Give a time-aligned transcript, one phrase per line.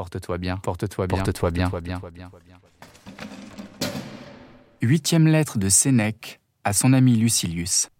[0.00, 2.30] Porte-toi bien, porte-toi bien, porte-toi bien, porte-toi bien.
[4.80, 7.90] Huitième lettre de Sénèque à son ami Lucilius.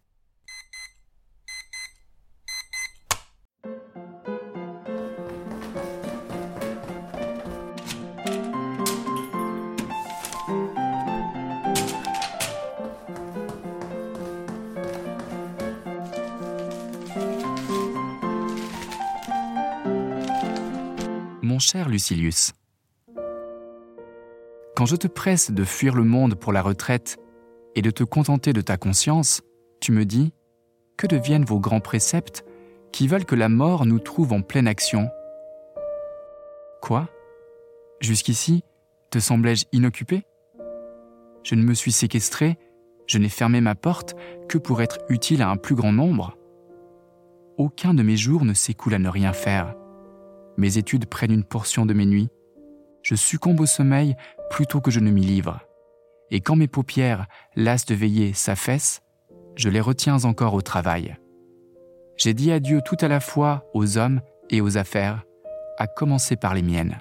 [21.61, 22.53] Cher Lucilius,
[24.75, 27.19] quand je te presse de fuir le monde pour la retraite
[27.75, 29.43] et de te contenter de ta conscience,
[29.81, 30.33] tu me dis
[30.97, 32.45] Que deviennent vos grands préceptes
[32.93, 35.11] qui veulent que la mort nous trouve en pleine action?
[36.81, 37.09] Quoi?
[38.01, 38.65] Jusqu'ici,
[39.11, 40.23] te semblais-je inoccupé?
[41.43, 42.59] Je ne me suis séquestré,
[43.07, 44.15] je n'ai fermé ma porte
[44.49, 46.39] que pour être utile à un plus grand nombre.
[47.59, 49.75] Aucun de mes jours ne s'écoule à ne rien faire.
[50.61, 52.29] Mes études prennent une portion de mes nuits.
[53.01, 54.15] Je succombe au sommeil
[54.51, 55.59] plutôt que je ne m'y livre.
[56.31, 59.01] Et quand mes paupières, lasses de veiller, s'affaissent,
[59.57, 61.17] je les retiens encore au travail.
[62.19, 65.25] J'ai dit adieu tout à la fois aux hommes et aux affaires,
[65.79, 66.99] à commencer par les miennes.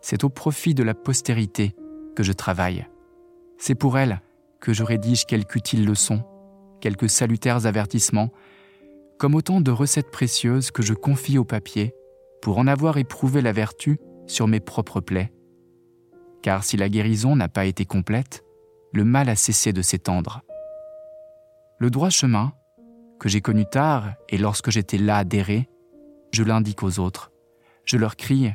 [0.00, 1.76] C'est au profit de la postérité
[2.16, 2.86] que je travaille.
[3.58, 4.22] C'est pour elle
[4.58, 6.22] que je rédige quelques utiles leçons,
[6.80, 8.30] quelques salutaires avertissements,
[9.18, 11.94] comme autant de recettes précieuses que je confie au papier
[12.42, 15.32] pour en avoir éprouvé la vertu sur mes propres plaies.
[16.42, 18.44] Car si la guérison n'a pas été complète,
[18.92, 20.42] le mal a cessé de s'étendre.
[21.78, 22.52] Le droit chemin,
[23.20, 25.68] que j'ai connu tard et lorsque j'étais là adhéré,
[26.32, 27.30] je l'indique aux autres.
[27.84, 28.52] Je leur crie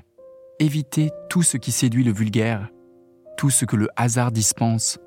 [0.60, 2.70] Évitez tout ce qui séduit le vulgaire,
[3.38, 5.00] tout ce que le hasard dispense.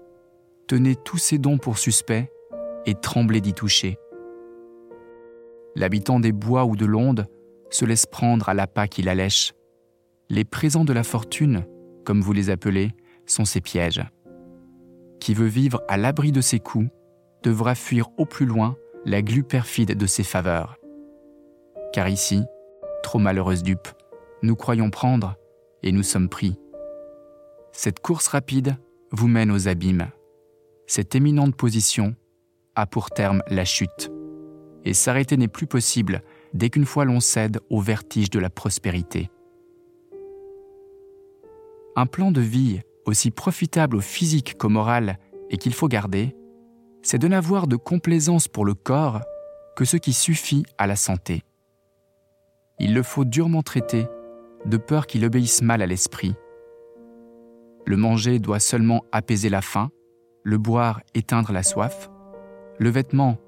[0.68, 2.30] Tenez tous ces dons pour suspects
[2.86, 3.98] et tremblez d'y toucher.
[5.74, 7.26] L'habitant des bois ou de l'onde
[7.70, 9.52] se laisse prendre à l'appât qui l'allèche.
[10.28, 11.64] Les présents de la fortune,
[12.04, 12.92] comme vous les appelez,
[13.26, 14.04] sont ses pièges.
[15.20, 16.88] Qui veut vivre à l'abri de ses coups
[17.42, 20.76] devra fuir au plus loin la glu perfide de ses faveurs.
[21.92, 22.42] Car ici,
[23.02, 23.88] trop malheureuse dupe,
[24.42, 25.36] nous croyons prendre
[25.82, 26.56] et nous sommes pris.
[27.72, 28.76] Cette course rapide
[29.12, 30.10] vous mène aux abîmes.
[30.86, 32.14] Cette éminente position
[32.74, 34.10] a pour terme la chute.
[34.84, 36.22] Et s'arrêter n'est plus possible
[36.54, 39.30] dès qu'une fois l'on cède au vertige de la prospérité.
[41.96, 45.18] Un plan de vie aussi profitable au physique qu'au moral
[45.50, 46.36] et qu'il faut garder,
[47.02, 49.20] c'est de n'avoir de complaisance pour le corps
[49.76, 51.42] que ce qui suffit à la santé.
[52.78, 54.06] Il le faut durement traiter,
[54.66, 56.34] de peur qu'il obéisse mal à l'esprit.
[57.86, 59.90] Le manger doit seulement apaiser la faim,
[60.42, 62.10] le boire éteindre la soif,
[62.78, 63.38] le vêtement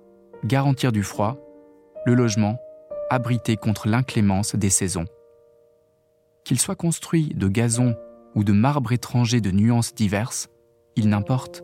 [0.45, 1.39] garantir du froid,
[2.07, 2.59] le logement
[3.13, 5.07] abrité contre l'inclémence des saisons.
[6.45, 7.95] Qu'il soit construit de gazon
[8.35, 10.49] ou de marbre étranger de nuances diverses,
[10.97, 11.63] il n'importe.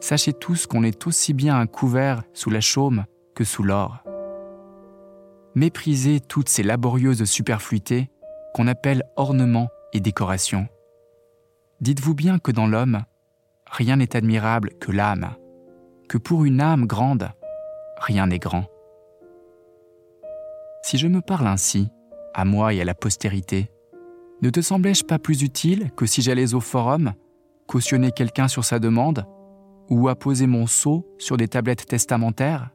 [0.00, 4.02] Sachez tous qu'on est aussi bien un couvert sous la chaume que sous l'or.
[5.54, 8.10] Méprisez toutes ces laborieuses superfluités
[8.54, 10.68] qu'on appelle ornements et décorations.
[11.80, 13.02] Dites-vous bien que dans l'homme,
[13.70, 15.34] rien n'est admirable que l'âme,
[16.08, 17.30] que pour une âme grande,
[17.98, 18.66] rien n'est grand.
[20.86, 21.88] Si je me parle ainsi,
[22.32, 23.72] à moi et à la postérité,
[24.40, 27.12] ne te semblais-je pas plus utile que si j'allais au forum,
[27.66, 29.26] cautionner quelqu'un sur sa demande,
[29.90, 32.70] ou apposer mon sceau sur des tablettes testamentaires,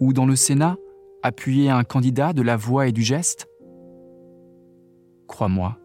[0.00, 0.76] ou dans le Sénat,
[1.22, 3.48] appuyer un candidat de la voix et du geste?
[5.26, 5.78] Crois-moi,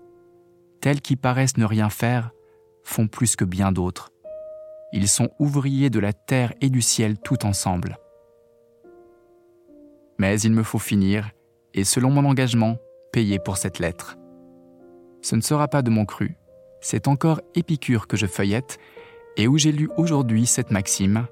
[0.81, 2.31] tels qui paraissent ne rien faire
[2.83, 4.09] font plus que bien d'autres.
[4.91, 7.97] Ils sont ouvriers de la terre et du ciel tout ensemble.
[10.19, 11.31] Mais il me faut finir
[11.75, 12.77] et selon mon engagement,
[13.11, 14.17] payer pour cette lettre.
[15.21, 16.37] Ce ne sera pas de mon cru,
[16.81, 18.79] c'est encore Épicure que je feuillette
[19.37, 21.27] et où j'ai lu aujourd'hui cette maxime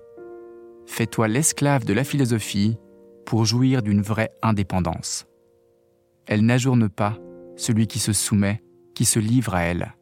[0.85, 2.77] Fais-toi l'esclave de la philosophie
[3.25, 5.27] pour jouir d'une vraie indépendance.
[6.25, 7.17] Elle n'ajourne pas
[7.55, 8.61] celui qui se soumet,
[8.95, 9.95] qui se livre à elle.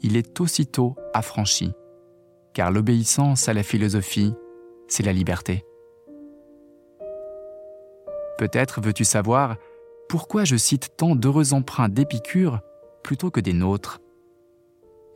[0.00, 1.72] Il est aussitôt affranchi,
[2.52, 4.34] car l'obéissance à la philosophie,
[4.88, 5.64] c'est la liberté.
[8.42, 9.54] Peut-être veux-tu savoir
[10.08, 12.58] pourquoi je cite tant d'heureux emprunts d'Épicure
[13.04, 14.00] plutôt que des nôtres?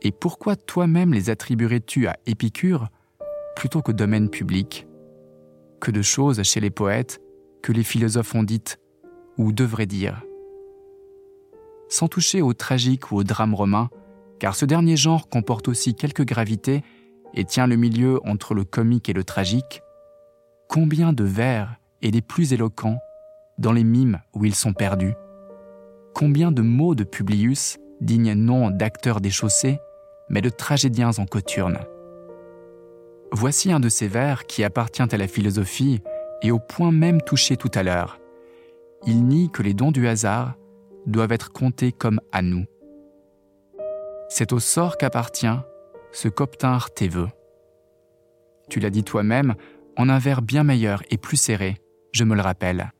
[0.01, 2.87] Et pourquoi toi-même les attribuerais-tu à Épicure
[3.57, 4.87] plutôt qu'au domaine public?
[5.81, 7.19] Que de choses chez les poètes
[7.61, 8.79] que les philosophes ont dites
[9.37, 10.23] ou devraient dire.
[11.89, 13.89] Sans toucher au tragique ou au drame romain,
[14.39, 16.81] car ce dernier genre comporte aussi quelques gravités
[17.33, 19.81] et tient le milieu entre le comique et le tragique,
[20.69, 22.99] combien de vers et des plus éloquents
[23.57, 25.15] dans les mimes où ils sont perdus.
[26.13, 29.79] combien de mots de Publius, dignes non d'acteurs déchaussés,
[30.29, 31.77] mais de tragédiens en coturne.
[33.31, 36.01] Voici un de ces vers qui appartient à la philosophie
[36.41, 38.19] et au point même touché tout à l'heure.
[39.05, 40.55] Il nie que les dons du hasard
[41.05, 42.65] doivent être comptés comme à nous.
[44.29, 45.59] C'est au sort qu'appartient
[46.11, 47.29] ce qu'obtinrent tes voeux.
[48.69, 49.55] Tu l'as dit toi-même
[49.97, 51.77] en un vers bien meilleur et plus serré,
[52.11, 52.91] je me le rappelle.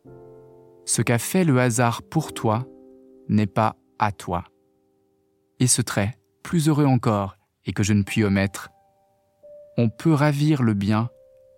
[0.87, 2.65] Ce qu'a fait le hasard pour toi
[3.27, 4.45] n'est pas à toi.
[5.59, 7.35] Et ce trait, plus heureux encore,
[7.65, 8.69] et que je ne puis omettre,
[9.77, 11.09] on peut ravir le bien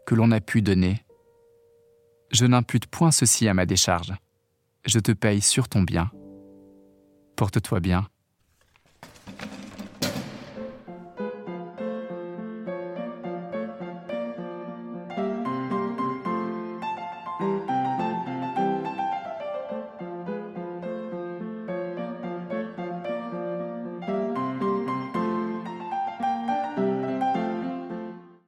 [0.08, 1.06] que l'on a pu donner.
[2.32, 4.14] Je n'impute point ceci à ma décharge.
[4.84, 6.10] Je te paye sur ton bien.
[7.36, 8.08] Porte-toi bien.